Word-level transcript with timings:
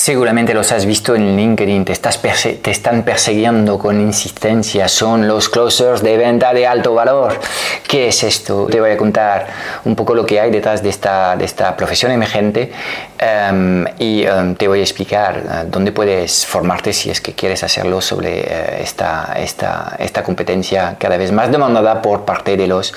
Seguramente 0.00 0.54
los 0.54 0.72
has 0.72 0.86
visto 0.86 1.14
en 1.14 1.36
LinkedIn, 1.36 1.84
te, 1.84 1.94
te 1.94 2.70
están 2.70 3.02
persiguiendo 3.02 3.78
con 3.78 4.00
insistencia, 4.00 4.88
son 4.88 5.28
los 5.28 5.50
closers 5.50 6.02
de 6.02 6.16
venta 6.16 6.54
de 6.54 6.66
alto 6.66 6.94
valor. 6.94 7.38
¿Qué 7.86 8.08
es 8.08 8.24
esto? 8.24 8.66
Te 8.70 8.80
voy 8.80 8.92
a 8.92 8.96
contar 8.96 9.46
un 9.84 9.94
poco 9.94 10.14
lo 10.14 10.24
que 10.24 10.40
hay 10.40 10.50
detrás 10.50 10.82
de 10.82 10.88
esta, 10.88 11.36
de 11.36 11.44
esta 11.44 11.76
profesión 11.76 12.12
emergente 12.12 12.72
em, 13.18 13.84
y 13.98 14.24
em, 14.24 14.54
te 14.54 14.68
voy 14.68 14.80
a 14.80 14.82
explicar 14.84 15.36
eh, 15.36 15.66
dónde 15.68 15.92
puedes 15.92 16.46
formarte 16.46 16.94
si 16.94 17.10
es 17.10 17.20
que 17.20 17.34
quieres 17.34 17.62
hacerlo 17.62 18.00
sobre 18.00 18.40
eh, 18.40 18.82
esta 18.82 20.22
competencia 20.24 20.96
cada 20.98 21.18
vez 21.18 21.30
más 21.30 21.52
demandada 21.52 22.00
por 22.00 22.24
parte 22.24 22.56
de 22.56 22.66
los 22.66 22.94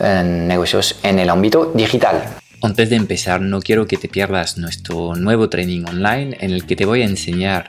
eh, 0.00 0.22
negocios 0.24 0.98
en 1.02 1.18
el 1.18 1.28
ámbito 1.28 1.72
digital. 1.74 2.47
Antes 2.60 2.90
de 2.90 2.96
empezar, 2.96 3.40
no 3.40 3.60
quiero 3.60 3.86
que 3.86 3.96
te 3.96 4.08
pierdas 4.08 4.58
nuestro 4.58 5.14
nuevo 5.14 5.48
training 5.48 5.84
online 5.84 6.36
en 6.40 6.50
el 6.50 6.66
que 6.66 6.74
te 6.74 6.86
voy 6.86 7.02
a 7.02 7.04
enseñar 7.04 7.68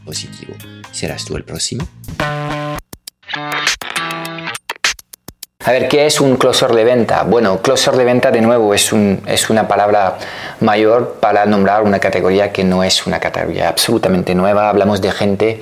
positivo. 0.05 0.53
¿Serás 0.91 1.25
tú 1.25 1.35
el 1.35 1.43
próximo? 1.43 1.87
A 5.63 5.71
ver, 5.71 5.87
¿qué 5.87 6.07
es 6.07 6.19
un 6.19 6.37
closer 6.37 6.71
de 6.71 6.83
venta? 6.83 7.21
Bueno, 7.21 7.61
closer 7.61 7.95
de 7.95 8.03
venta 8.03 8.31
de 8.31 8.41
nuevo 8.41 8.73
es, 8.73 8.91
un, 8.91 9.21
es 9.27 9.49
una 9.51 9.67
palabra 9.67 10.17
mayor 10.59 11.17
para 11.19 11.45
nombrar 11.45 11.83
una 11.83 11.99
categoría 11.99 12.51
que 12.51 12.63
no 12.63 12.83
es 12.83 13.05
una 13.05 13.19
categoría 13.19 13.69
absolutamente 13.69 14.33
nueva. 14.33 14.69
Hablamos 14.69 15.01
de 15.01 15.11
gente 15.11 15.61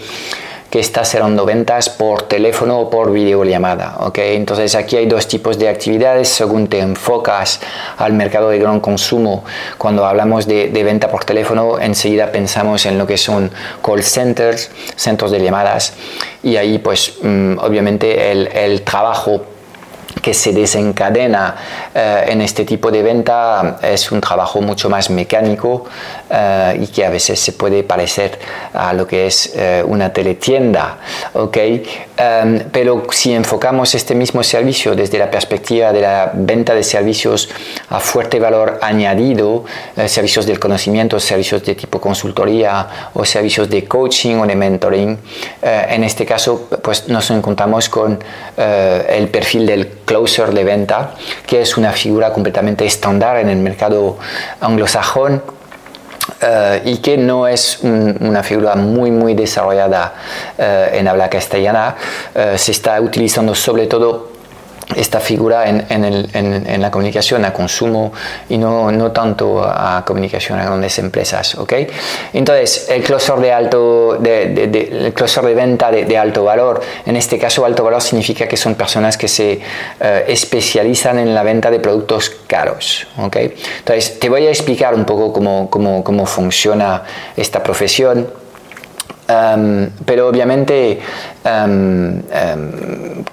que 0.70 0.80
está 0.80 1.04
cerrando 1.04 1.46
ventas 1.46 1.90
por 1.90 2.24
teléfono 2.24 2.80
o 2.80 2.90
por 2.90 3.12
videollamada. 3.12 3.98
¿okay? 4.00 4.36
Entonces 4.36 4.76
aquí 4.76 4.98
hay 4.98 5.06
dos 5.08 5.28
tipos 5.28 5.58
de 5.58 5.70
actividades 5.70 6.30
según 6.30 6.68
te 6.68 6.80
enfocas 6.80 7.60
al 7.98 8.14
mercado 8.14 8.50
de 8.50 8.60
gran 8.60 8.80
consumo. 8.80 9.44
Cuando 9.78 10.06
hablamos 10.06 10.48
de, 10.48 10.70
venta 10.84 11.10
por 11.10 11.26
teléfono, 11.26 11.80
enseguida 11.80 12.32
pensamos 12.32 12.86
en 12.86 12.98
lo 12.98 13.06
que 13.06 13.18
son 13.18 13.52
call 13.84 14.04
centers, 14.04 14.72
centros 14.96 15.32
de 15.32 15.42
llamadas, 15.42 15.94
y 16.44 16.56
ahí 16.56 16.78
pues 16.78 17.16
mm, 17.22 17.58
obviamente 17.60 18.32
el 18.32 18.82
trabajo 18.84 19.42
que 20.22 20.34
se 20.34 20.54
desencadena 20.54 21.56
eh, 21.94 22.26
en 22.28 22.42
este 22.42 22.66
tipo 22.66 22.92
de 22.92 23.02
venta 23.02 23.80
es 23.82 24.12
un 24.12 24.22
trabajo 24.22 24.62
mucho 24.62 24.90
más 24.90 25.10
mecánico 25.10 25.86
eh, 26.30 26.80
y 26.82 26.88
que 26.88 27.06
a 27.06 27.10
veces 27.10 27.40
se 27.40 27.54
puede 27.54 27.84
parecer 27.84 28.40
a 28.74 28.94
lo 28.94 29.08
que 29.08 29.28
es 29.28 29.54
eh, 29.56 29.84
una 29.86 30.12
teletienda. 30.12 30.98
¿okay? 31.34 31.84
Em, 32.18 32.60
pero 32.72 33.04
si 33.12 33.34
enfocamos 33.34 33.96
este 33.96 34.14
mismo 34.16 34.44
servicio 34.44 34.96
desde 34.96 35.18
la 35.18 35.32
perspectiva 35.32 35.92
de 35.94 36.02
la 36.02 36.32
venta 36.34 36.74
de 36.74 36.84
servicios 36.84 37.50
a 37.90 38.00
fuerte 38.00 38.40
valor 38.40 38.80
añadido, 38.82 39.66
servicios 40.08 40.46
del 40.46 40.60
conocimiento, 40.60 41.20
servicios 41.20 41.64
de 41.64 41.76
tipo 41.76 42.00
consultoría 42.00 43.10
o 43.14 43.26
servicios 43.26 43.70
de 43.70 43.86
coaching 43.86 44.36
o 44.36 44.46
de 44.46 44.56
mentoring, 44.56 45.18
en 45.62 46.04
este 46.04 46.26
caso 46.26 46.68
pues 46.82 47.08
nos 47.08 47.30
encontramos 47.32 47.90
con 47.90 48.20
el 48.58 49.28
perfil 49.30 49.66
del 49.66 49.88
closer 50.10 50.52
de 50.56 50.64
venta, 50.64 51.12
que 51.46 51.62
es 51.62 51.78
una 51.78 51.92
figura 51.92 52.34
completamente 52.34 52.84
estándar 52.84 53.38
en 53.38 53.48
el 53.48 53.58
mercado 53.58 54.18
anglosajón 54.60 55.44
eh, 56.42 56.82
y 56.86 56.98
que 56.98 57.16
no 57.16 57.48
es 57.48 57.80
una 57.84 58.42
figura 58.42 58.74
muy 58.76 59.12
muy 59.12 59.36
desarrollada 59.36 60.16
eh, 60.58 60.96
en 60.96 61.08
habla 61.08 61.30
castellana. 61.30 61.96
Eh, 62.34 62.56
se 62.58 62.72
está 62.72 63.00
utilizando 63.00 63.54
sobre 63.54 63.86
todo 63.86 64.39
esta 64.96 65.20
figura 65.20 65.70
en, 65.70 65.86
en, 65.90 66.82
la 66.82 66.90
comunicación 66.90 67.46
a 67.46 67.54
consumo 67.54 68.12
y 68.50 68.58
no, 68.58 68.92
no, 68.92 69.12
tanto 69.12 69.64
a 69.64 70.04
comunicación 70.06 70.60
a 70.60 70.66
grandes 70.66 70.98
empresas. 70.98 71.56
¿okay? 71.56 71.88
Entonces, 72.34 72.88
el 72.90 73.04
closer 73.04 73.36
de, 73.38 73.54
alto, 73.54 74.18
de, 74.20 74.68
de, 74.68 75.06
el 75.08 75.14
closer 75.14 75.46
de 75.46 75.54
venta 75.54 75.92
de, 75.92 76.18
alto 76.18 76.44
valor, 76.44 76.82
en 77.06 77.16
este 77.16 77.38
caso 77.38 77.66
alto 77.66 77.84
valor 77.84 78.02
significa 78.02 78.48
que 78.48 78.58
son 78.58 78.76
personas 78.76 79.18
que 79.18 79.28
se 79.28 79.60
eh, 80.00 80.26
especializan 80.28 81.20
en 81.20 81.36
la 81.36 81.44
venta 81.44 81.70
de 81.70 81.80
productos 81.80 82.32
caros. 82.48 83.08
¿okay? 83.18 83.54
Entonces, 83.80 84.20
te 84.20 84.28
voy 84.28 84.48
a 84.48 84.50
explicar 84.50 84.96
un 84.96 85.06
poco 85.06 85.32
cómo, 85.32 85.70
cómo, 85.70 86.04
cómo 86.04 86.26
funciona 86.26 87.04
esta 87.38 87.62
profesión. 87.62 88.28
Um, 89.30 89.88
pero 90.06 90.28
obviamente 90.28 91.00
um, 91.46 92.18
um, 92.18 93.24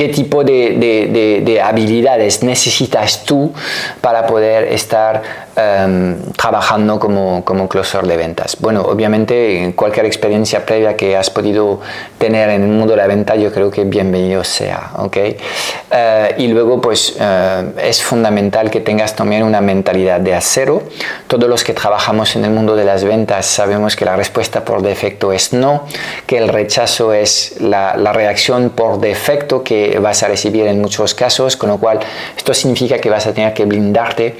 qué 0.00 0.08
tipo 0.08 0.44
de, 0.44 1.60
habilidades 1.62 2.42
necesitas 2.42 3.22
tú 3.26 3.52
para 4.00 4.26
poder 4.26 4.72
estar 4.72 5.20
em, 5.54 6.16
trabajando 6.38 6.98
como, 6.98 7.44
como 7.44 7.68
closer 7.68 8.06
de 8.06 8.16
ventas. 8.16 8.56
Bueno, 8.60 8.80
obviamente 8.80 9.74
cualquier 9.76 10.06
experiencia 10.06 10.64
previa 10.64 10.96
que 10.96 11.18
has 11.18 11.28
podido 11.28 11.80
tener 12.16 12.48
en 12.48 12.62
el 12.62 12.68
mundo 12.68 12.94
de 12.94 12.96
la 12.96 13.06
venta 13.06 13.36
yo 13.36 13.52
creo 13.52 13.70
que 13.70 13.84
bienvenido 13.84 14.42
sea, 14.42 14.92
¿ok? 14.96 15.16
Eh, 15.16 16.34
y 16.38 16.48
luego 16.48 16.80
pues 16.80 17.16
eh, 17.20 17.72
es 17.82 18.02
fundamental 18.02 18.70
que 18.70 18.80
tengas 18.80 19.14
también 19.14 19.42
una 19.42 19.60
mentalidad 19.60 20.20
de 20.20 20.34
acero. 20.34 20.82
Todos 21.26 21.46
los 21.46 21.62
que 21.62 21.74
trabajamos 21.74 22.36
en 22.36 22.46
el 22.46 22.52
mundo 22.52 22.74
de 22.74 22.86
las 22.86 23.04
ventas 23.04 23.44
sabemos 23.44 23.96
que 23.96 24.06
la 24.06 24.16
respuesta 24.16 24.64
por 24.64 24.80
defecto 24.80 25.30
es 25.30 25.52
no, 25.52 25.84
que 26.26 26.38
el 26.38 26.48
rechazo 26.48 27.12
es 27.12 27.60
la, 27.60 27.98
la 27.98 28.14
reacción 28.14 28.70
por 28.70 28.98
defecto 28.98 29.62
que 29.62 29.89
vas 29.98 30.22
a 30.22 30.28
recibir 30.28 30.66
en 30.66 30.80
muchos 30.80 31.14
casos, 31.14 31.56
con 31.56 31.70
lo 31.70 31.78
cual 31.78 32.00
esto 32.36 32.54
significa 32.54 32.98
que 32.98 33.10
vas 33.10 33.26
a 33.26 33.32
tener 33.32 33.52
que 33.54 33.64
blindarte 33.64 34.36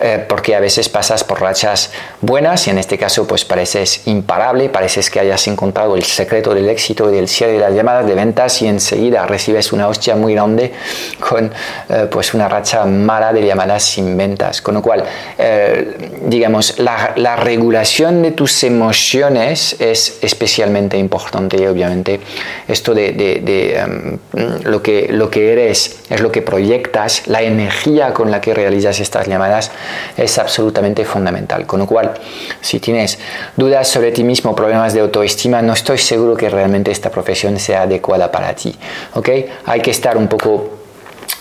eh, 0.00 0.24
porque 0.28 0.54
a 0.54 0.60
veces 0.60 0.88
pasas 0.88 1.24
por 1.24 1.40
rachas 1.40 1.90
buenas 2.20 2.66
y 2.66 2.70
en 2.70 2.78
este 2.78 2.98
caso 2.98 3.26
pues 3.26 3.44
pareces 3.44 4.06
imparable, 4.06 4.68
pareces 4.68 5.10
que 5.10 5.20
hayas 5.20 5.46
encontrado 5.46 5.94
el 5.96 6.02
secreto 6.02 6.54
del 6.54 6.68
éxito 6.68 7.10
y 7.10 7.16
del 7.16 7.28
cierre 7.28 7.52
de 7.52 7.60
las 7.60 7.74
llamadas 7.74 8.06
de 8.06 8.14
ventas 8.14 8.60
y 8.62 8.66
enseguida 8.66 9.26
recibes 9.26 9.72
una 9.72 9.88
hostia 9.88 10.16
muy 10.16 10.34
grande 10.34 10.72
con 11.20 11.52
eh, 11.88 12.06
pues 12.10 12.34
una 12.34 12.48
racha 12.48 12.84
mala 12.84 13.32
de 13.32 13.46
llamadas 13.46 13.84
sin 13.84 14.16
ventas, 14.16 14.62
con 14.62 14.74
lo 14.74 14.82
cual 14.82 15.04
eh, 15.38 16.12
digamos 16.26 16.78
la, 16.78 17.12
la 17.16 17.36
regulación 17.36 18.22
de 18.22 18.32
tus 18.32 18.62
emociones 18.64 19.76
es 19.78 20.18
especialmente 20.22 20.96
importante 20.96 21.56
y 21.60 21.66
obviamente 21.66 22.20
esto 22.66 22.94
de, 22.94 23.76
em, 23.76 24.18
lo 24.64 24.82
que 24.82 24.87
lo 25.10 25.30
que 25.30 25.52
eres 25.52 26.00
es 26.08 26.20
lo 26.20 26.32
que 26.32 26.42
proyectas, 26.42 27.26
la 27.26 27.42
energía 27.42 28.14
con 28.14 28.30
la 28.30 28.40
que 28.40 28.54
realizas 28.54 29.00
estas 29.00 29.26
llamadas 29.26 29.70
es 30.16 30.38
absolutamente 30.38 31.04
fundamental. 31.04 31.66
Con 31.66 31.80
lo 31.80 31.86
cual, 31.86 32.14
si 32.60 32.80
tienes 32.80 33.18
dudas 33.56 33.88
sobre 33.88 34.12
ti 34.12 34.24
mismo, 34.24 34.54
problemas 34.54 34.94
de 34.94 35.00
autoestima, 35.00 35.60
no 35.62 35.72
estoy 35.72 35.98
seguro 35.98 36.36
que 36.36 36.48
realmente 36.48 36.90
esta 36.90 37.10
profesión 37.10 37.58
sea 37.58 37.82
adecuada 37.82 38.30
para 38.30 38.54
ti. 38.54 38.74
¿okay? 39.14 39.46
Hay 39.66 39.80
que 39.80 39.90
estar 39.90 40.16
un 40.16 40.28
poco 40.28 40.70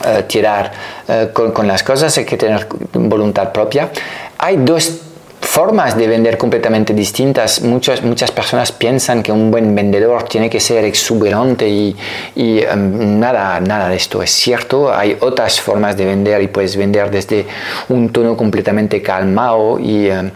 eh, 0.06 0.24
tirar 0.28 0.72
eh, 1.08 1.30
con, 1.34 1.52
con, 1.52 1.68
las 1.68 1.84
cosas, 1.84 2.18
hay 2.18 2.26
que 2.26 2.38
tener 2.38 2.68
voluntad 2.94 3.52
propia. 3.52 3.90
Hay 4.38 4.58
dos 4.58 5.07
formas 5.42 5.98
de 5.98 6.08
vender 6.08 6.38
completamente 6.38 6.94
distintas. 6.94 7.62
Muchas, 7.62 8.04
muchas 8.04 8.32
personas 8.32 8.72
piensan 8.72 9.24
que 9.24 9.32
un 9.32 9.50
buen 9.50 9.74
vendedor 9.76 10.24
tiene 10.24 10.50
que 10.50 10.60
ser 10.60 10.86
exuberante 10.86 11.68
y, 11.68 11.96
y 12.36 12.60
em, 12.60 13.20
nada, 13.20 13.60
nada 13.60 13.90
de 13.90 13.96
esto 13.96 14.22
es 14.22 14.32
cierto. 14.32 14.94
Hay 14.94 15.18
otras 15.20 15.60
formas 15.60 15.98
de 15.98 16.06
vender 16.06 16.42
y 16.42 16.48
puedes 16.48 16.76
vender 16.76 17.10
desde 17.10 17.46
un 17.90 18.10
tono 18.10 18.36
completamente 18.38 19.02
calmado 19.02 19.80
y 19.80 20.08
eh, 20.08 20.32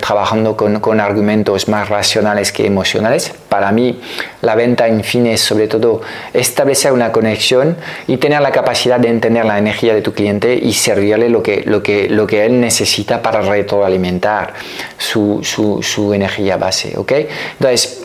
trabajando 0.00 0.56
con, 0.56 0.80
con, 0.80 1.00
argumentos 1.00 1.68
más 1.68 1.88
racionales 1.88 2.52
que 2.52 2.66
emocionales. 2.66 3.32
Para 3.48 3.70
mí, 3.72 4.00
la 4.42 4.54
venta, 4.54 4.88
en 4.88 5.04
fin, 5.04 5.26
es 5.26 5.40
sobre 5.40 5.68
todo 5.68 6.00
establecer 6.32 6.92
una 6.92 7.12
conexión 7.12 7.76
y 8.06 8.16
tener 8.16 8.40
la 8.40 8.50
capacidad 8.50 8.98
de 8.98 9.08
entender 9.08 9.44
la 9.44 9.58
energía 9.58 9.94
de 9.94 10.02
tu 10.02 10.12
cliente 10.12 10.54
y 10.54 10.72
servirle 10.72 11.28
lo 11.28 11.42
que, 11.42 11.62
lo 11.66 11.82
que, 11.82 12.08
lo 12.08 12.26
que 12.26 12.44
él 12.44 12.60
necesita 12.60 13.22
para 13.22 13.40
retroalimentar 13.42 14.35
su, 14.98 15.40
su, 15.42 15.82
su 15.82 16.12
energía 16.12 16.56
base. 16.56 16.94
¿ok? 16.96 17.12
Entonces, 17.58 18.02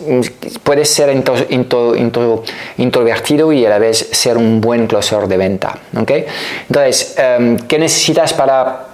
puedes 0.64 0.90
ser 0.90 1.10
introvertido 2.78 3.52
y 3.52 3.66
a 3.66 3.70
la 3.70 3.80
vez 3.80 4.10
ser 4.12 4.38
un 4.38 4.62
buen 4.62 4.88
closer 4.88 5.28
de 5.28 5.38
venta. 5.38 5.78
¿ok? 6.00 6.12
Entonces, 6.68 7.16
em, 7.18 7.58
¿qué 7.58 7.78
necesitas 7.80 8.34
para 8.34 8.91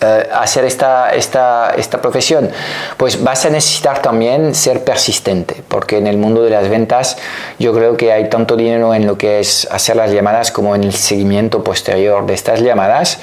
eh, 0.00 0.28
hacer 0.32 0.64
esta, 0.64 1.10
esta, 1.10 1.74
esta 1.76 2.00
profesión? 2.00 2.50
Pues 2.96 3.22
vas 3.22 3.44
a 3.46 3.50
necesitar 3.50 4.00
también 4.00 4.54
ser 4.54 4.84
persistente, 4.84 5.62
porque 5.68 5.98
en 5.98 6.06
el 6.06 6.16
mundo 6.16 6.42
de 6.42 6.50
las 6.50 6.68
ventas 6.68 7.16
yo 7.58 7.72
creo 7.74 7.96
que 7.96 8.12
hay 8.12 8.28
tanto 8.28 8.56
dinero 8.56 8.94
en 8.94 9.06
lo 9.06 9.18
que 9.18 9.40
es 9.40 9.68
hacer 9.70 9.96
las 9.96 10.12
llamadas 10.12 10.50
como 10.50 10.74
en 10.74 10.84
el 10.84 10.92
seguimiento 10.92 11.62
posterior 11.64 12.26
de 12.26 12.34
estas 12.34 12.60
llamadas. 12.60 13.18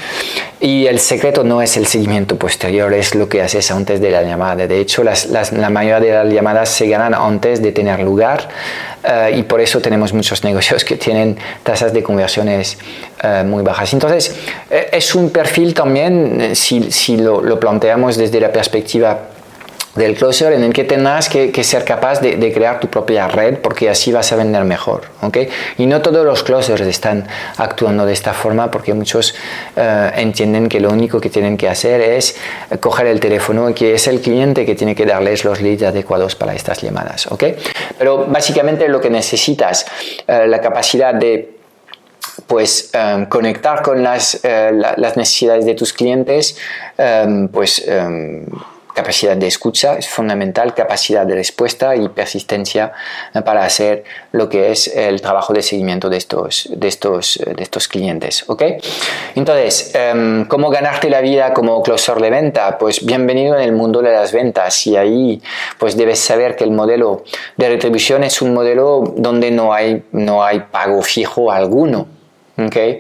Y 0.60 0.88
el 0.88 1.00
secreto 1.00 1.44
no 1.44 1.62
es 1.62 1.78
el 1.78 1.86
seguimiento 1.86 2.38
posterior, 2.38 2.94
es 2.94 3.14
lo 3.14 3.30
que 3.30 3.42
haces 3.42 3.70
antes 3.72 4.02
de 4.02 4.10
la 4.10 4.24
llamada. 4.24 4.68
De 4.68 4.80
hecho, 4.80 5.04
la 5.04 5.70
mayoría 5.70 6.00
de 6.00 6.24
las 6.24 6.34
llamadas 6.34 6.70
se 6.70 6.88
ganan 6.88 7.14
antes 7.14 7.62
de 7.62 7.72
tener 7.72 8.00
lugar 8.00 8.48
eh, 9.08 9.36
y 9.38 9.44
por 9.44 9.62
eso 9.62 9.80
tenemos 9.82 10.14
muchos 10.14 10.44
negocios 10.50 10.84
que 10.84 10.96
tienen 10.96 11.38
tasas 11.64 11.94
de 11.94 12.02
conversiones 12.02 12.78
eh, 13.26 13.44
muy 13.44 13.64
bajas. 13.64 13.92
Entonces, 13.94 14.36
es 14.70 15.16
un 15.16 15.30
perfil 15.30 15.74
también 15.74 16.56
si, 16.56 17.18
lo, 17.18 17.60
planteamos 17.60 18.18
desde 18.18 18.40
la 18.40 18.52
perspectiva 18.52 19.20
del 19.96 20.16
closer 20.16 20.54
en 20.54 20.64
el 20.64 20.74
que 20.74 20.84
tendrás 20.84 21.30
que, 21.30 21.64
ser 21.64 21.84
capaz 21.86 22.20
de, 22.20 22.54
crear 22.54 22.80
tu 22.80 22.88
propia 22.88 23.28
red 23.28 23.58
porque 23.60 23.90
así 23.90 24.12
vas 24.12 24.32
a 24.32 24.36
vender 24.36 24.64
mejor. 24.66 25.04
¿okay? 25.22 25.50
Y 25.78 25.86
no 25.86 26.02
todos 26.02 26.26
los 26.26 26.44
closers 26.44 26.82
están 26.82 27.28
actuando 27.58 28.06
de 28.06 28.14
esta 28.14 28.34
forma 28.34 28.70
porque 28.70 28.94
muchos 28.94 29.34
eh, 29.76 30.12
entienden 30.18 30.68
que 30.68 30.80
lo 30.80 30.90
único 30.90 31.20
que 31.20 31.30
tienen 31.30 31.58
que 31.58 31.70
hacer 31.70 32.02
es 32.02 32.36
coger 32.80 33.08
el 33.08 33.20
teléfono 33.20 33.70
y 33.70 33.74
que 33.74 33.94
es 33.94 34.08
el 34.08 34.20
cliente 34.20 34.66
que 34.66 34.76
tiene 34.76 34.96
que 34.96 35.06
darles 35.06 35.46
los 35.46 35.62
leads 35.62 35.84
adecuados 35.84 36.36
para 36.36 36.54
estas 36.54 36.82
llamadas. 36.82 37.28
¿okay? 37.32 37.56
Pero 37.98 38.26
básicamente 38.26 38.88
lo 38.90 39.00
que 39.00 39.10
necesitas, 39.10 39.86
eh, 40.28 40.46
la 40.48 40.60
capacidad 40.60 41.14
de 41.14 41.55
pues 42.48 42.90
em, 42.94 43.26
conectar 43.28 43.82
con 43.82 44.04
las, 44.04 44.40
eh, 44.44 44.72
las, 44.74 45.18
necesidades 45.18 45.66
de 45.66 45.76
tus 45.76 45.94
clientes, 45.94 46.58
em, 46.98 47.48
pues 47.48 47.84
em, 47.88 48.46
capacidad 48.94 49.36
de 49.36 49.48
escucha 49.48 49.98
es 49.98 50.08
fundamental, 50.08 50.74
capacidad 50.74 51.26
de 51.26 51.36
respuesta 51.36 51.98
y 51.98 52.08
persistencia 52.08 52.94
eh, 53.34 53.42
para 53.42 53.66
hacer 53.66 54.06
lo 54.32 54.48
que 54.48 54.72
es 54.72 54.88
el 54.88 55.22
trabajo 55.22 55.54
de 55.54 55.62
seguimiento 55.62 56.10
de 56.10 56.18
estos, 56.18 56.70
de 56.72 56.88
estos, 56.88 57.40
de 57.46 57.62
estos 57.62 57.90
clientes. 57.90 58.46
Entonces, 59.36 59.94
¿cómo 60.48 60.70
ganarte 60.70 61.10
la 61.10 61.20
vida 61.20 61.54
como 61.54 61.84
closer 61.84 62.20
de 62.20 62.30
venta? 62.30 62.78
Pues 62.78 63.06
bienvenido 63.06 63.56
en 63.56 63.64
el 63.64 63.74
mundo 63.74 64.02
de 64.02 64.14
las 64.14 64.32
ventas 64.32 64.88
y 64.88 64.96
ahí 64.96 65.42
pues 65.78 65.98
debes 65.98 66.20
saber 66.20 66.56
que 66.56 66.64
el 66.64 66.72
modelo 66.72 67.26
de 67.58 67.68
retribución 67.68 68.24
es 68.24 68.42
un 68.42 68.54
modelo 68.54 69.14
donde 69.18 69.52
no 69.52 69.74
hay, 69.74 70.04
no 70.14 70.44
hay 70.44 70.62
pago 70.72 71.02
fijo 71.02 71.52
alguno. 71.52 72.15
Okay. 72.58 73.00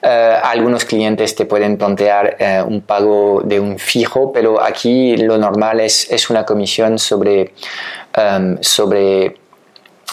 Eh, 0.00 0.40
algunos 0.42 0.86
clientes 0.86 1.34
te 1.34 1.44
pueden 1.44 1.76
plantear 1.76 2.36
eh, 2.38 2.62
un 2.66 2.80
pago 2.80 3.42
de 3.44 3.60
un 3.60 3.78
fijo, 3.78 4.32
pero 4.32 4.62
aquí 4.62 5.16
lo 5.18 5.36
normal 5.36 5.80
es, 5.80 6.10
es 6.10 6.30
una 6.30 6.46
comisión 6.46 6.98
sobre, 6.98 7.52
um, 8.16 8.56
sobre 8.62 9.36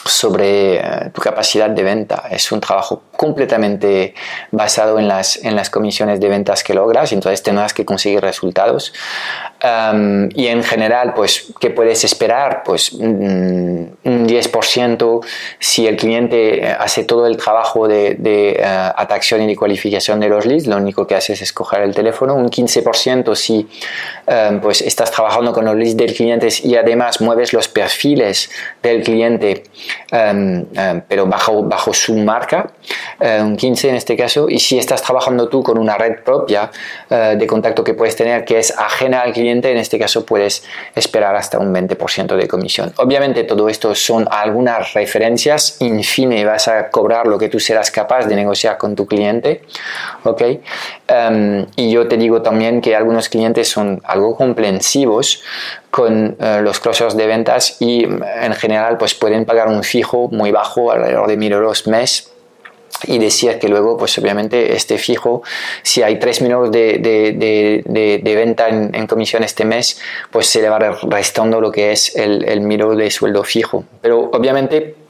sobre 0.06 0.76
eh, 0.76 1.10
tu 1.14 1.22
capacidad 1.22 1.70
de 1.70 1.84
venta. 1.84 2.24
Es 2.30 2.52
un 2.52 2.60
trabajo 2.60 3.04
completamente 3.22 4.16
basado 4.50 4.98
en 4.98 5.08
las, 5.08 5.38
en 5.46 5.56
las 5.56 5.70
comisiones 5.70 6.20
de 6.20 6.28
ventas 6.28 6.64
que 6.64 6.74
logras, 6.74 7.14
entonces 7.14 7.44
tendrás 7.44 7.72
que 7.72 7.86
conseguir 7.86 8.20
resultados. 8.20 8.94
y 10.34 10.48
en 10.48 10.64
general, 10.64 11.14
pues, 11.14 11.54
¿qué 11.60 11.70
puedes 11.70 12.04
esperar? 12.04 12.64
Pues 12.66 12.94
mm, 12.94 13.00
un 14.12 14.28
10% 14.28 15.24
si 15.60 15.86
el 15.86 15.98
cliente 15.98 16.68
hace 16.80 17.04
todo 17.04 17.28
el 17.28 17.38
trabajo 17.38 17.88
de, 17.88 18.18
eh, 18.24 18.64
atracción 19.04 19.44
y 19.44 19.48
de 19.48 19.56
cualificación 19.56 20.20
de 20.20 20.28
los 20.28 20.48
leads, 20.48 20.66
lo 20.66 20.78
único 20.78 21.06
que 21.06 21.14
haces 21.14 21.44
es 21.44 21.54
coger 21.54 21.84
el 21.84 21.94
teléfono. 21.94 22.34
Un 22.34 22.50
15% 22.50 23.36
si 23.36 23.68
pues, 24.64 24.82
estás 24.82 25.12
trabajando 25.12 25.54
con 25.54 25.64
los 25.66 25.76
leads 25.76 25.96
del 25.96 26.16
cliente 26.16 26.48
y 26.64 26.76
además 26.76 27.22
mueves 27.22 27.54
los 27.54 27.68
perfiles 27.68 28.50
del 28.82 29.04
cliente 29.04 29.64
Em, 30.12 30.66
em, 30.76 31.02
pero 31.08 31.26
bajo, 31.26 31.64
bajo 31.64 31.94
su 31.94 32.14
marca, 32.18 32.70
eh, 33.20 33.42
un 33.42 33.58
15 33.58 33.90
en 33.90 33.96
este 33.96 34.16
caso, 34.16 34.48
y 34.50 34.60
si 34.60 34.78
estás 34.78 35.02
trabajando 35.02 35.48
tú 35.50 35.64
con 35.64 35.78
una 35.78 35.98
red 35.98 36.24
propia 36.24 36.72
eh, 37.10 37.36
de 37.38 37.48
contacto 37.48 37.84
que 37.84 37.94
puedes 37.94 38.16
tener 38.16 38.46
que 38.46 38.60
es 38.60 38.74
ajena 38.78 39.22
al 39.22 39.34
cliente, 39.34 39.72
en 39.72 39.78
este 39.78 40.00
caso 40.00 40.26
puedes 40.26 40.64
esperar 40.96 41.36
hasta 41.36 41.60
un 41.60 41.74
20% 41.74 42.36
de 42.36 42.48
comisión. 42.48 42.94
Obviamente 42.98 43.44
todo 43.44 43.70
esto 43.70 43.94
son 43.96 44.28
algunas 44.30 44.94
referencias, 44.94 45.78
en 45.80 46.04
fin, 46.04 46.32
vas 46.46 46.68
a 46.68 46.90
cobrar 46.90 47.28
lo 47.28 47.38
que 47.38 47.50
tú 47.50 47.60
serás 47.60 47.92
capaz 47.92 48.26
de 48.26 48.36
negociar 48.36 48.78
con 48.78 48.96
tu 48.96 49.06
cliente, 49.06 49.64
¿ok? 50.24 50.42
Em, 51.08 51.66
y 51.76 51.92
yo 51.92 52.08
te 52.08 52.18
digo 52.18 52.42
también 52.42 52.82
que 52.82 52.96
algunos 52.96 53.30
clientes 53.30 53.68
son 53.68 54.02
algo 54.06 54.36
comprensivos 54.36 55.44
con 55.90 56.38
eh, 56.40 56.62
los 56.64 56.80
closers 56.80 57.18
de 57.18 57.28
ventas 57.28 57.78
y 57.82 58.04
en 58.04 58.54
general 58.54 58.98
pues 58.98 59.14
pueden 59.14 59.46
pagar 59.46 59.68
un 59.68 59.84
fijo 59.84 60.30
muy 60.32 60.52
bajo, 60.52 60.92
alrededor 60.92 61.28
de 61.28 61.38
1000 61.38 61.52
euros 61.54 61.88
mes 61.88 62.32
y 63.04 63.18
decir 63.18 63.60
que 63.60 63.68
luego, 63.68 63.98
pues 63.98 64.18
obviamente, 64.18 64.76
este 64.76 64.98
fijo, 64.98 65.44
si 65.84 66.04
hay 66.04 66.16
3.000 66.16 66.52
euros 66.52 66.72
de, 66.72 66.98
de, 67.00 67.84
de, 67.86 68.18
de 68.20 68.36
venta 68.36 68.70
en, 68.70 68.94
en, 68.94 69.08
comisión 69.08 69.44
este 69.44 69.66
mes, 69.66 70.00
pues 70.30 70.48
se 70.48 70.62
le 70.62 70.70
va 70.70 70.80
restando 70.80 71.60
lo 71.60 71.72
que 71.72 71.92
es 71.92 72.16
el, 72.16 72.44
el 72.46 72.62
miro 72.62 72.96
de 72.96 73.10
sueldo 73.10 73.44
fijo. 73.44 73.84
Pero 74.02 74.30
obviamente 74.32 75.01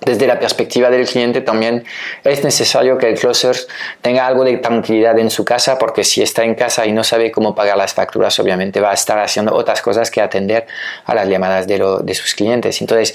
desde 0.00 0.26
la 0.26 0.38
perspectiva 0.38 0.90
del 0.90 1.06
cliente 1.06 1.40
también 1.40 1.84
es 2.22 2.44
necesario 2.44 2.98
que 2.98 3.08
el 3.08 3.18
closer 3.18 3.56
tenga 4.02 4.26
algo 4.26 4.44
de 4.44 4.56
tranquilidad 4.58 5.18
en 5.18 5.30
su 5.30 5.44
casa 5.44 5.78
porque 5.78 6.04
si 6.04 6.22
está 6.22 6.44
en 6.44 6.54
casa 6.54 6.86
y 6.86 6.92
no 6.92 7.04
sabe 7.04 7.30
cómo 7.30 7.54
pagar 7.54 7.76
las 7.76 7.94
facturas 7.94 8.38
obviamente 8.38 8.80
va 8.80 8.90
a 8.90 8.94
estar 8.94 9.18
haciendo 9.18 9.54
otras 9.54 9.80
cosas 9.82 10.10
que 10.10 10.20
atender 10.20 10.66
a 11.04 11.14
las 11.14 11.28
llamadas 11.28 11.66
de, 11.66 11.78
de 12.02 12.14
sus 12.14 12.34
clientes. 12.34 12.80
Entonces 12.80 13.14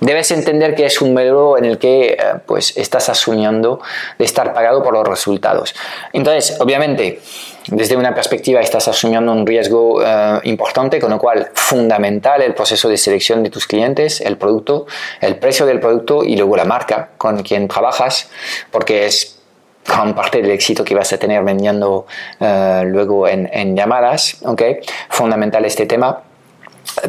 debes 0.00 0.30
entender 0.30 0.74
que 0.74 0.86
es 0.86 1.00
un 1.00 1.12
modelo 1.12 1.58
en 1.58 1.64
el 1.64 1.78
que 1.78 2.12
eh, 2.12 2.18
pues 2.46 2.76
estás 2.76 3.08
asumiendo 3.08 3.80
de 4.18 4.24
estar 4.24 4.52
pagado 4.52 4.82
por 4.82 4.94
los 4.94 5.06
resultados. 5.06 5.74
Entonces 6.12 6.56
obviamente 6.60 7.20
desde 7.68 7.96
una 7.96 8.14
perspectiva 8.14 8.60
estás 8.60 8.88
asumiendo 8.88 9.32
un 9.32 9.46
riesgo 9.46 10.02
eh, 10.04 10.40
importante, 10.44 11.00
con 11.00 11.10
lo 11.10 11.18
cual 11.18 11.50
fundamental 11.54 12.42
el 12.42 12.54
proceso 12.54 12.88
de 12.88 12.96
selección 12.96 13.42
de 13.42 13.50
tus 13.50 13.66
clientes, 13.66 14.20
el 14.20 14.36
producto, 14.36 14.86
el 15.20 15.36
precio 15.36 15.64
del 15.64 15.80
producto 15.80 16.24
y 16.24 16.36
luego 16.36 16.56
la 16.56 16.64
marca 16.64 17.10
con 17.16 17.42
quien 17.42 17.68
trabajas, 17.68 18.28
porque 18.70 19.06
es 19.06 19.38
gran 19.86 20.14
parte 20.14 20.40
del 20.40 20.50
éxito 20.50 20.84
que 20.84 20.94
vas 20.94 21.12
a 21.12 21.18
tener 21.18 21.42
vendiendo 21.42 22.06
eh, 22.40 22.82
luego 22.86 23.28
en, 23.28 23.48
en 23.52 23.76
llamadas, 23.76 24.38
¿ok? 24.42 24.62
Fundamental 25.10 25.64
este 25.64 25.86
tema. 25.86 26.23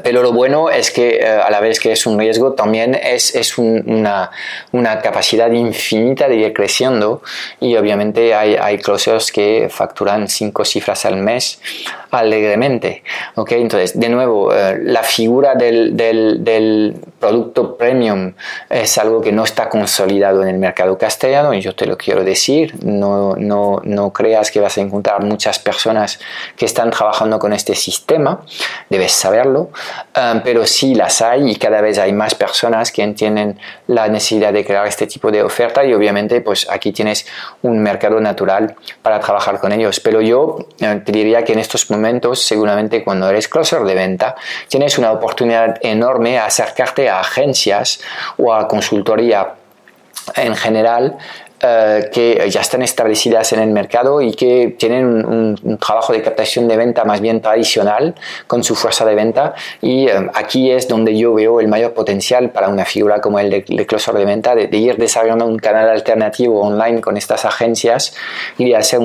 Pero 0.04 0.22
lo 0.22 0.32
bueno 0.32 0.70
es 0.70 0.92
que 0.92 1.18
eh, 1.18 1.28
a 1.28 1.50
la 1.50 1.60
vez 1.60 1.80
que 1.80 1.92
es 1.92 2.06
un 2.06 2.18
riesgo, 2.18 2.54
también 2.54 2.96
es, 2.96 3.36
es 3.36 3.58
una, 3.58 4.32
una, 4.72 5.00
capacidad 5.00 5.52
infinita 5.52 6.28
de 6.28 6.36
ir 6.36 6.54
creciendo 6.54 7.22
y 7.60 7.76
obviamente 7.76 8.34
hay, 8.34 8.56
hay 8.56 8.78
closers 8.78 9.32
que 9.32 9.68
facturan 9.70 10.28
cinco 10.28 10.66
cifras 10.66 11.06
al 11.06 11.18
mes 11.18 11.60
alegremente. 12.12 13.04
¿okay? 13.36 13.62
Entonces, 13.62 14.00
de 14.00 14.10
nuevo, 14.10 14.54
eh, 14.54 14.80
la 14.84 15.04
figura 15.04 15.56
del, 15.56 15.96
del, 15.96 16.44
del, 16.44 16.96
producto 17.20 17.78
premium 17.78 18.34
es 18.70 18.98
algo 18.98 19.22
que 19.22 19.32
no 19.32 19.44
está 19.44 19.70
consolidado 19.70 20.44
en 20.44 20.50
el 20.50 20.58
mercado 20.58 20.98
castellano 20.98 21.54
y 21.54 21.62
yo 21.62 21.76
te 21.76 21.86
lo 21.86 21.98
quiero 21.98 22.24
decir. 22.24 22.76
No, 22.84 23.36
no, 23.36 23.82
no 23.84 24.14
creas 24.14 24.52
que 24.52 24.60
vas 24.60 24.78
a 24.78 24.82
encontrar 24.82 25.24
muchas 25.24 25.60
personas 25.60 26.20
que 26.56 26.66
están 26.66 26.92
trabajando 26.92 27.40
con 27.40 27.54
este 27.54 27.76
sistema, 27.76 28.42
debes 28.90 29.12
saberlo, 29.12 29.70
eh, 30.16 30.42
pero 30.44 30.66
sí 30.66 30.96
las 30.96 31.22
hay 31.22 31.52
y 31.52 31.56
cada 31.56 31.82
vez 31.82 31.98
hay 31.98 32.14
más 32.14 32.36
personas 32.36 32.92
que 32.92 33.02
entienden 33.02 33.60
la 33.88 34.08
necesidad 34.08 34.54
de 34.54 34.66
crear 34.66 34.88
este 34.88 35.08
tipo 35.08 35.32
de 35.32 35.44
oferta 35.44 35.84
y 35.86 35.94
obviamente 35.94 36.42
pues 36.42 36.68
aquí 36.70 36.92
tienes 36.92 37.26
un 37.62 37.80
mercado 37.80 38.20
natural 38.20 38.76
para 39.02 39.20
trabajar 39.20 39.60
con 39.60 39.72
ellos. 39.72 40.00
Pero 40.00 40.22
yo 40.22 40.68
eh, 40.80 41.02
te 41.06 41.12
diría 41.12 41.44
que 41.44 41.54
en 41.54 41.60
estos 41.60 41.90
momentos 41.90 42.44
seguramente 42.44 43.04
cuando 43.04 43.30
eres 43.30 43.48
closer 43.48 43.84
de 43.84 43.96
venta, 43.96 44.36
tienes 44.68 44.98
una 44.98 45.12
oportunidad 45.12 45.78
enorme 45.82 46.38
a 46.38 46.46
acercarte 46.46 47.05
a 47.10 47.20
agencias 47.20 48.00
o 48.38 48.54
a 48.54 48.68
consultoría 48.68 49.54
en 50.36 50.56
general 50.56 51.18
eh, 51.62 52.10
que 52.12 52.50
ya 52.50 52.60
están 52.60 52.82
establecidas 52.82 53.54
en 53.54 53.62
el 53.62 53.70
mercado 53.70 54.22
y 54.22 54.34
que 54.34 54.76
tienen 54.78 55.26
un, 55.26 55.78
trabajo 55.80 56.12
de 56.12 56.22
captación 56.22 56.68
de 56.68 56.76
venta 56.76 57.06
más 57.06 57.22
bien 57.22 57.40
tradicional 57.42 58.14
con 58.46 58.62
su 58.62 58.76
fuerza 58.76 59.06
de 59.06 59.16
venta 59.16 59.54
y 59.82 60.10
eh, 60.10 60.30
aquí 60.34 60.70
es 60.70 60.90
donde 60.90 61.18
yo 61.18 61.34
veo 61.34 61.62
el 61.62 61.70
mayor 61.70 61.94
potencial 61.94 62.50
para 62.50 62.68
una 62.68 62.84
figura 62.84 63.22
como 63.22 63.40
el 63.40 63.50
de, 63.50 63.64
de 63.68 63.86
de 63.88 64.26
venta 64.26 64.54
de, 64.54 64.78
ir 64.78 64.98
desarrollando 64.98 65.46
un 65.46 65.58
canal 65.58 65.90
alternativo 65.90 66.62
online 66.62 67.00
con 67.00 67.16
estas 67.16 67.46
agencias 67.46 68.14
y 68.58 68.66
de 68.66 68.76
hacer 68.76 69.00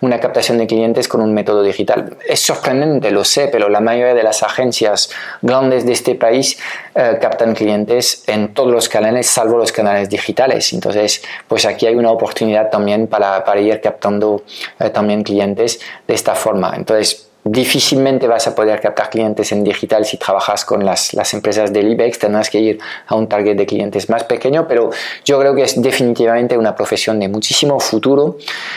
una 0.00 0.18
captación 0.18 0.56
de 0.58 0.66
clientes 0.66 1.06
con 1.08 1.20
un 1.20 1.34
método 1.34 1.62
digital. 1.62 2.16
Es 2.26 2.40
sorprendente, 2.40 3.10
lo 3.10 3.22
sé, 3.22 3.48
pero 3.52 3.68
la 3.68 3.80
mayoría 3.80 4.14
de 4.14 4.22
las 4.22 4.42
agencias 4.42 5.10
grandes 5.42 5.84
de 5.84 5.92
este 5.92 6.14
país 6.14 6.58
eh, 6.94 7.18
captan 7.20 7.54
clientes 7.54 8.24
en 8.26 8.52
todos 8.52 8.70
los 8.70 8.88
canales 8.88 9.26
salvo 9.26 9.56
los 9.56 9.72
canales 9.72 10.10
digitales. 10.10 10.72
Entonces, 10.72 11.22
pues 11.48 11.64
aquí 11.64 11.86
hay 11.86 11.94
una 11.94 12.10
oportunidad 12.10 12.68
también 12.70 13.06
para, 13.06 13.42
para 13.44 13.60
ir 13.60 13.80
captando 13.80 14.42
eh, 14.78 14.90
también 14.90 15.22
clientes 15.22 15.80
de 16.06 16.14
esta 16.14 16.34
forma. 16.34 16.74
Entonces, 16.76 17.30
difícilmente 17.44 18.28
vas 18.28 18.46
a 18.46 18.54
poder 18.54 18.80
captar 18.80 19.10
clientes 19.10 19.50
en 19.52 19.64
digital 19.64 20.04
si 20.04 20.16
trabajas 20.16 20.64
con 20.64 20.84
las, 20.84 21.12
las, 21.14 21.32
empresas 21.34 21.72
del 21.72 21.90
IBEX, 21.92 22.18
tendrás 22.18 22.50
que 22.50 22.60
ir 22.60 22.78
a 23.06 23.14
un 23.14 23.26
target 23.26 23.56
de 23.56 23.66
clientes 23.66 24.08
más 24.10 24.24
pequeño, 24.24 24.68
pero 24.68 24.90
yo 25.24 25.40
creo 25.40 25.54
que 25.54 25.62
es 25.62 25.80
definitivamente 25.80 26.56
una 26.56 26.74
profesión 26.74 27.18
de 27.18 27.28
muchísimo 27.28 27.80
futuro 27.80 28.36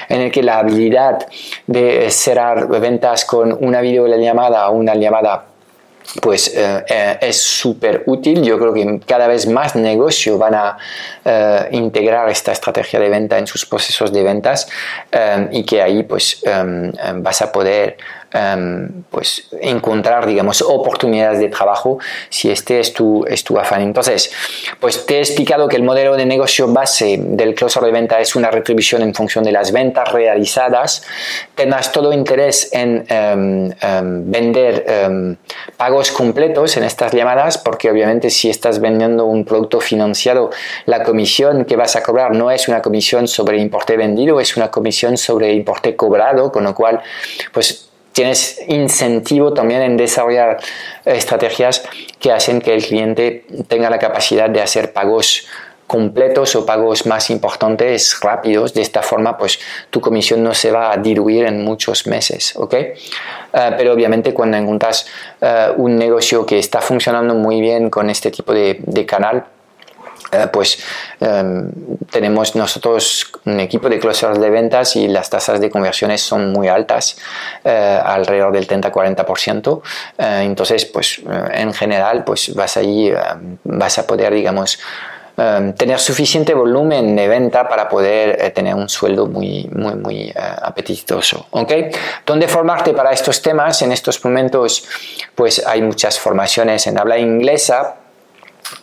en 0.09 0.21
el 0.21 0.31
que 0.31 0.41
la 0.41 0.59
habilidad 0.59 1.27
de 1.67 2.09
cerrar 2.09 2.67
ventas 2.79 3.25
con 3.25 3.55
una 3.59 3.81
videollamada 3.81 4.69
o 4.69 4.75
una 4.75 4.95
llamada 4.95 5.45
pues 6.21 6.53
eh, 6.55 6.85
eh, 6.87 7.17
es 7.21 7.41
súper 7.41 8.03
útil. 8.05 8.41
Yo 8.43 8.57
creo 8.57 8.73
que 8.73 8.99
cada 9.05 9.27
vez 9.27 9.47
más 9.47 9.75
negocios 9.75 10.37
van 10.37 10.55
a 10.55 10.77
eh, 11.23 11.69
integrar 11.71 12.29
esta 12.29 12.51
estrategia 12.51 12.99
de 12.99 13.09
venta 13.09 13.37
en 13.37 13.47
sus 13.47 13.65
procesos 13.65 14.11
de 14.11 14.23
ventas 14.23 14.67
y 15.51 15.63
que 15.63 15.81
ahí 15.81 16.03
pues 16.03 16.43
vas 17.17 17.41
a 17.41 17.51
poder 17.51 17.97
Em, 18.35 19.03
pues 19.09 19.47
encontrar, 19.61 20.25
digamos, 20.25 20.61
oportunidades 20.61 21.39
de 21.39 21.47
trabajo 21.47 21.99
si 22.27 22.51
este 22.51 22.81
es 22.81 22.91
tu, 22.91 23.23
es 23.25 23.45
tu 23.45 23.57
afán. 23.57 23.81
Entonces, 23.81 24.29
pues 24.81 25.05
te 25.05 25.17
he 25.17 25.19
explicado 25.19 25.69
que 25.69 25.77
el 25.77 25.83
modelo 25.83 26.17
de 26.17 26.25
negocio 26.25 26.67
base 26.67 27.17
del 27.17 27.55
closer 27.55 27.83
de 27.83 27.91
venta 27.91 28.19
es 28.19 28.35
una 28.35 28.51
retribución 28.51 29.03
en 29.03 29.13
función 29.13 29.45
de 29.45 29.53
las 29.53 29.71
ventas 29.71 30.11
realizadas. 30.11 31.03
Tendrás 31.55 31.93
todo 31.93 32.11
interés 32.11 32.71
en 32.73 33.05
em, 33.07 33.71
em, 33.79 34.29
vender 34.29 34.85
pagos 35.77 36.11
completos 36.11 36.75
en 36.75 36.83
estas 36.83 37.13
llamadas 37.13 37.57
porque 37.57 37.89
obviamente 37.89 38.29
si 38.29 38.49
estás 38.49 38.81
vendiendo 38.81 39.23
un 39.25 39.45
producto 39.45 39.79
financiado, 39.79 40.49
la 40.87 41.03
comisión 41.03 41.63
que 41.63 41.77
vas 41.77 41.95
a 41.95 42.03
cobrar 42.03 42.35
no 42.35 42.51
es 42.51 42.67
una 42.67 42.81
comisión 42.81 43.29
sobre 43.29 43.59
importe 43.59 43.95
vendido, 43.95 44.41
es 44.41 44.57
una 44.57 44.69
comisión 44.69 45.15
sobre 45.15 45.53
importe 45.53 45.95
cobrado, 45.95 46.51
con 46.51 46.65
lo 46.65 46.75
cual, 46.75 47.01
pues 47.53 47.85
tienes 48.15 48.61
incentivo 48.69 49.53
también 49.53 49.81
en 49.81 49.97
desarrollar 49.97 50.57
estrategias 51.03 51.83
que 52.17 52.31
hacen 52.31 52.61
que 52.61 52.73
el 52.73 52.83
cliente 52.83 53.45
tenga 53.67 53.89
la 53.89 53.99
capacidad 53.99 54.49
de 54.49 54.61
hacer 54.61 54.93
pagos 54.93 55.45
completos 55.85 56.55
o 56.55 56.65
pagos 56.65 57.05
más 57.05 57.29
importantes 57.29 58.17
rápidos. 58.21 58.73
De 58.73 58.81
esta 58.81 59.01
forma, 59.01 59.37
pues 59.37 59.59
tu 59.89 59.99
comisión 59.99 60.41
no 60.41 60.53
se 60.53 60.71
va 60.71 60.93
a 60.93 60.97
diluir 60.97 61.45
en 61.45 61.63
muchos 61.63 62.07
meses, 62.07 62.55
¿ok? 62.55 62.73
Eh, 62.73 62.95
pero 63.51 63.91
obviamente 63.91 64.33
cuando 64.33 64.55
encuentras 64.55 65.07
eh, 65.41 65.73
un 65.75 65.97
negocio 65.97 66.45
que 66.45 66.57
está 66.57 66.79
funcionando 66.79 67.35
muy 67.35 67.59
bien 67.59 67.89
con 67.89 68.09
este 68.09 68.31
tipo 68.31 68.53
de, 68.53 69.05
canal, 69.05 69.43
pues 70.51 70.79
em, 71.19 71.71
tenemos 72.11 72.55
nosotros 72.55 73.31
un 73.45 73.59
equipo 73.59 73.89
de 73.89 73.99
closers 73.99 74.39
de 74.39 74.49
ventas 74.49 74.95
y 74.95 75.07
las 75.07 75.29
tasas 75.29 75.59
de 75.59 75.69
conversiones 75.69 76.21
son 76.21 76.51
muy 76.51 76.67
altas, 76.67 77.17
eh, 77.63 77.99
alrededor 78.03 78.53
del 78.53 78.67
30-40%. 78.67 79.81
Eh, 80.17 80.41
entonces, 80.43 80.85
pues 80.85 81.21
en 81.53 81.73
general, 81.73 82.23
pues 82.23 82.53
vas 82.55 82.77
ahí, 82.77 83.13
vas 83.63 83.97
a 83.97 84.07
poder, 84.07 84.33
digamos, 84.33 84.79
em, 85.37 85.73
tener 85.73 85.99
suficiente 85.99 86.53
volumen 86.53 87.15
de 87.15 87.27
venta 87.27 87.67
para 87.67 87.89
poder 87.89 88.51
tener 88.51 88.73
un 88.73 88.87
sueldo 88.87 89.27
muy, 89.27 89.69
muy, 89.73 89.95
muy 89.95 90.33
apetitoso. 90.35 91.47
¿ok? 91.51 91.71
¿Dónde 92.25 92.47
formarte 92.47 92.93
para 92.93 93.11
estos 93.11 93.41
temas? 93.41 93.81
En 93.81 93.91
estos 93.91 94.23
momentos, 94.23 94.85
pues 95.35 95.65
hay 95.65 95.81
muchas 95.81 96.19
formaciones 96.19 96.87
en 96.87 96.97
habla 96.97 97.17
inglesa 97.17 97.95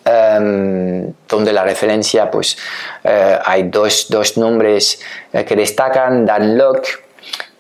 Em, 0.05 1.13
donde 1.29 1.53
la 1.53 1.65
referencia, 1.65 2.31
pues 2.31 2.57
eh, 3.05 3.39
hay 3.45 3.65
dos, 3.65 4.07
dos 4.09 4.37
nombres 4.37 5.01
eh, 5.33 5.45
que 5.45 5.57
destacan, 5.57 6.27
Dan 6.27 6.59
Locke 6.59 6.89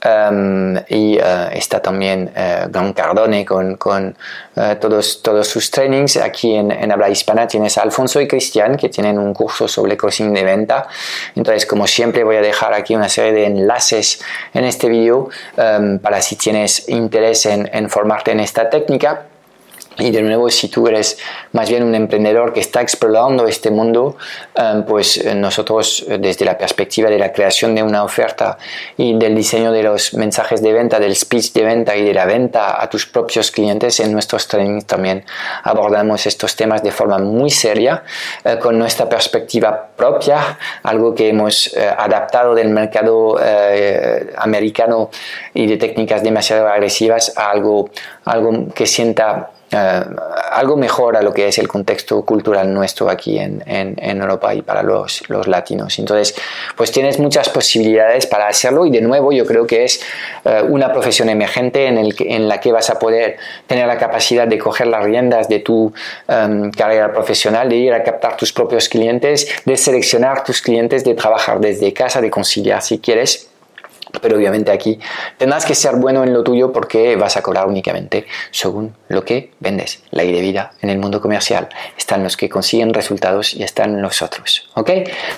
em, 0.03 0.77
y 0.89 1.19
eh, 1.19 1.49
está 1.53 1.81
también 1.81 2.33
Gan 2.35 2.93
Cardone 2.93 3.45
con, 3.45 3.77
con 3.77 4.17
todos, 4.81 5.23
todos 5.23 5.49
sus 5.49 5.71
trainings. 5.71 6.17
Aquí 6.17 6.55
en, 6.55 6.71
en, 6.71 6.93
habla 6.93 7.09
hispana 7.09 7.47
tienes 7.47 7.79
a 7.79 7.83
Alfonso 7.83 8.21
y 8.21 8.29
Cristian 8.29 8.77
que 8.77 8.89
tienen 8.89 9.19
un 9.19 9.33
curso 9.33 9.67
sobre 9.67 9.97
closing 9.97 10.35
de 10.35 10.45
venta. 10.45 10.89
Entonces, 11.35 11.65
como 11.65 11.87
siempre, 11.87 12.25
voy 12.25 12.37
a 12.37 12.43
dejar 12.43 12.75
aquí 12.75 12.95
una 12.95 13.09
serie 13.09 13.33
de 13.33 13.47
enlaces 13.47 14.21
en 14.53 14.65
este 14.65 14.89
vídeo 14.89 15.29
em, 15.57 15.99
para 15.99 16.21
si 16.21 16.37
tienes 16.37 16.89
interés 16.89 17.47
en, 17.47 17.71
en 17.73 17.89
formarte 17.89 18.33
en 18.33 18.41
esta 18.41 18.69
técnica. 18.69 19.27
Y 19.99 20.11
de 20.11 20.23
nuevo, 20.23 20.49
si 20.49 20.69
tú 20.69 20.87
eres 20.89 21.19
más 21.53 21.69
bien 21.69 21.83
un 21.83 21.95
emprendedor 21.95 22.53
que 22.53 22.61
está 22.61 22.81
explorando 22.81 23.47
este 23.47 23.71
mundo, 23.71 24.17
em, 24.55 24.85
pues 24.85 25.19
eh, 25.19 25.35
nosotros 25.35 26.05
eh, 26.09 26.19
desde 26.19 26.45
la 26.45 26.57
perspectiva 26.57 27.11
de 27.11 27.19
la 27.19 27.33
creación 27.33 27.75
de 27.75 27.83
una 27.83 28.03
oferta 28.03 28.57
y 28.97 29.19
del 29.19 29.35
diseño 29.35 29.71
de 29.71 29.83
los 29.83 30.15
mensajes 30.15 30.63
de 30.63 30.73
venta, 30.73 30.99
del 30.99 31.15
speech 31.15 31.53
de 31.53 31.65
venta 31.65 31.95
y 31.95 32.05
de 32.05 32.15
la 32.15 32.25
venta 32.25 32.83
a 32.83 32.89
tus 32.89 33.07
propios 33.07 33.51
clientes, 33.51 34.01
en 34.01 34.13
nuestros 34.13 34.49
trainings 34.49 34.87
también 34.87 35.25
abordamos 35.63 36.27
estos 36.27 36.57
temas 36.57 36.83
de 36.83 36.91
forma 36.91 37.19
muy 37.19 37.51
seria, 37.51 38.03
eh, 38.45 38.59
con 38.59 38.79
nuestra 38.79 39.09
perspectiva 39.09 39.89
propia, 39.95 40.59
algo 40.83 41.15
que 41.15 41.29
hemos 41.29 41.75
adaptado 41.99 42.55
del 42.55 42.69
mercado 42.69 43.39
americano 44.37 45.11
y 45.55 45.67
de 45.67 45.77
técnicas 45.77 46.23
demasiado 46.23 46.67
agresivas 46.69 47.37
a 47.37 47.51
algo, 47.51 47.91
algo 48.25 48.73
que 48.75 48.87
sienta 48.87 49.51
eh, 49.73 50.05
algo 50.53 50.77
mejor 50.77 51.17
a 51.17 51.23
lo 51.23 51.33
que 51.33 51.49
es 51.49 51.59
el 51.59 51.67
contexto 51.67 52.23
cultural 52.27 52.73
nuestro 52.73 53.09
aquí 53.09 53.39
en, 53.39 53.63
en, 53.67 54.21
Europa 54.21 54.55
y 54.55 54.61
para 54.61 54.83
los, 54.83 55.29
los, 55.31 55.49
latinos. 55.49 55.99
Entonces, 55.99 56.35
pues 56.77 56.93
tienes 56.93 57.19
muchas 57.19 57.49
posibilidades 57.49 58.27
para 58.27 58.49
hacerlo 58.49 58.85
y 58.85 58.91
de 58.91 59.01
nuevo 59.01 59.33
yo 59.33 59.47
creo 59.47 59.67
que 59.67 59.85
es 59.85 60.03
eh, 60.45 60.63
una 60.69 60.93
profesión 60.93 61.31
emergente 61.31 61.87
en, 61.87 61.97
el 61.97 62.15
en 62.19 62.49
la 62.49 62.61
que 62.61 62.71
vas 62.71 62.91
a 62.91 62.99
poder 62.99 63.39
tener 63.67 63.87
la 63.87 63.97
capacidad 63.97 64.47
de 64.47 64.59
coger 64.59 64.89
las 64.89 65.05
riendas 65.05 65.49
de 65.49 65.61
tu 65.61 65.93
em, 66.29 66.71
carrera 66.71 67.11
profesional, 67.11 67.69
de 67.71 67.77
ir 67.77 67.95
a 67.95 68.03
captar 68.03 68.37
tus 68.37 68.53
propios 68.53 68.91
clientes, 68.91 69.49
de 69.65 69.77
seleccionar 69.79 70.45
tus 70.45 70.61
clientes, 70.61 71.03
de 71.03 71.15
trabajar 71.15 71.61
desde 71.61 71.95
casa, 71.95 72.21
de 72.21 72.31
conciliar 72.31 72.83
si 72.83 72.99
quieres 72.99 73.52
pero 74.21 74.37
obviamente 74.37 74.71
aquí 74.71 74.99
tendrás 75.39 75.65
que 75.65 75.75
ser 75.75 75.97
bueno 75.97 76.25
en 76.25 76.33
lo 76.33 76.43
tuyo 76.43 76.73
porque 76.73 77.17
vas 77.17 77.37
a 77.37 77.43
cobrar 77.43 77.67
únicamente 77.67 78.27
según 78.51 78.95
lo 79.09 79.25
que 79.25 79.53
vendes. 79.61 80.03
La 80.11 80.23
ley 80.23 80.33
de 80.33 80.41
vida 80.41 80.73
en 80.81 80.91
el 80.91 80.99
mundo 80.99 81.21
comercial 81.21 81.69
están 81.97 82.23
los 82.23 82.37
que 82.37 82.49
consiguen 82.49 82.93
resultados 82.95 83.55
y 83.55 83.63
están 83.63 84.03
los 84.03 84.23
otros. 84.23 84.69
¿Ok? 84.75 84.91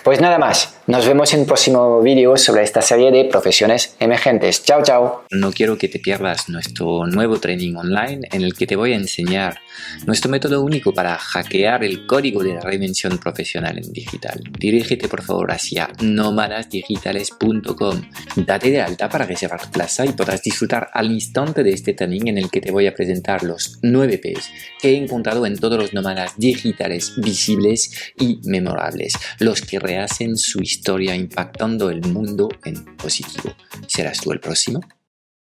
Pues 0.02 0.20
nada 0.20 0.38
más. 0.38 0.76
Nos 0.86 1.06
vemos 1.06 1.32
en 1.32 1.40
el 1.40 1.46
próximo 1.46 2.02
vídeo 2.02 2.36
sobre 2.36 2.62
esta 2.62 2.82
serie 2.82 3.10
de 3.10 3.24
profesiones 3.24 3.96
emergentes. 4.00 4.62
Chao, 4.64 4.82
chao. 4.82 5.24
No 5.30 5.50
quiero 5.50 5.78
que 5.78 5.88
te 5.88 5.98
pierdas 5.98 6.50
nuestro 6.50 7.06
nuevo 7.06 7.40
training 7.40 7.76
online 7.76 8.28
en 8.30 8.42
el 8.42 8.52
que 8.52 8.66
te 8.66 8.76
voy 8.76 8.92
a 8.92 8.96
enseñar 8.96 9.60
nuestro 10.06 10.30
método 10.30 10.60
único 10.60 10.92
para 10.92 11.16
hackear 11.16 11.84
el 11.84 12.06
código 12.06 12.44
de 12.44 12.52
la 12.52 12.60
reinvención 12.60 13.16
profesional 13.16 13.78
en 13.78 13.94
digital. 13.94 14.42
Dirígete 14.58 15.08
por 15.08 15.22
favor 15.22 15.52
hacia 15.52 15.88
nómadasdigitales.com. 16.02 18.02
Date 18.36 18.70
de 18.70 18.82
alta 18.82 19.08
para 19.08 19.24
reservar 19.24 19.70
plaza 19.70 20.04
y 20.04 20.12
podrás 20.12 20.42
disfrutar 20.42 20.90
al 20.92 21.10
instante 21.10 21.62
de 21.62 21.70
este 21.70 21.94
training 21.94 22.26
en 22.26 22.36
el 22.36 22.50
que 22.50 22.60
te 22.60 22.70
voy 22.70 22.88
a 22.88 22.94
presentar 22.94 23.42
los 23.42 23.78
9 23.80 24.18
P's 24.18 24.50
que 24.82 24.90
he 24.90 24.98
encontrado 24.98 25.46
en 25.46 25.56
todos 25.56 25.78
los 25.78 25.94
nómadas 25.94 26.32
digitales 26.36 27.14
visibles 27.16 28.12
y 28.18 28.38
memorables, 28.44 29.14
los 29.38 29.62
que 29.62 29.78
rehacen 29.78 30.36
su 30.36 30.60
historia 30.74 31.14
impactando 31.14 31.88
el 31.88 32.00
mundo 32.02 32.48
en 32.64 32.96
positivo. 32.96 33.54
¿Serás 33.86 34.20
tú 34.20 34.32
el 34.32 34.40
próximo? 34.40 34.80